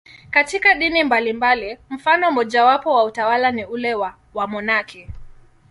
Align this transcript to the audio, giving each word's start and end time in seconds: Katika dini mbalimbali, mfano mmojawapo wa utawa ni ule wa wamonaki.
Katika 0.31 0.73
dini 0.73 1.03
mbalimbali, 1.03 1.77
mfano 1.89 2.31
mmojawapo 2.31 2.93
wa 2.95 3.03
utawa 3.03 3.51
ni 3.51 3.65
ule 3.65 3.93
wa 3.93 4.15
wamonaki. 4.33 5.07